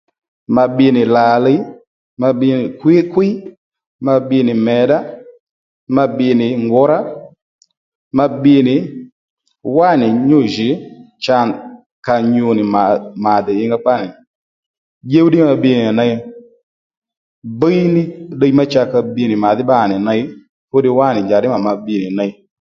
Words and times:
Ma 0.55 0.63
bbiy 0.69 0.91
nì 0.95 1.01
lǎlíy, 1.15 1.59
ma 2.21 2.27
bbiy 2.33 2.53
nì 2.59 2.65
kwíy 2.79 3.01
kwíy, 3.13 3.33
ma 4.05 4.13
bbiy 4.21 4.43
nì 4.47 4.53
mèyddá, 4.65 4.97
ma 5.95 6.03
bbiy 6.09 6.33
nì 6.39 6.47
ngǔrá 6.63 6.99
ma 8.17 8.25
bbiy 8.33 8.61
nì 8.67 8.75
wánì 9.77 10.07
nyû 10.27 10.39
jì 10.53 10.69
cha 11.23 11.37
ka 12.05 12.15
nyu 12.33 12.47
nì 12.57 12.63
mà 13.23 13.31
dè 13.45 13.53
ingá 13.63 13.77
kpá 13.83 13.93
nì 14.03 14.09
dyúw 15.09 15.27
ddí 15.27 15.37
ma 15.47 15.53
bbiy 15.57 15.77
nì 15.79 15.87
ney 15.99 16.13
bíy 17.59 17.81
ní 17.95 18.03
ddiy 18.35 18.53
má 18.57 18.63
cha 18.71 18.83
ka 18.91 18.99
bbiy 19.05 19.27
nì 19.29 19.35
màdhí 19.43 19.63
bbá 19.65 19.77
nì 19.89 19.95
ney 20.07 20.21
fú 20.69 20.75
ddiy 20.79 20.95
wánì 20.99 21.19
chaddí 21.29 21.47
mà 21.53 21.57
ma 21.65 21.73
bbiy 21.81 21.99
nì 22.03 22.09
ney 22.19 22.31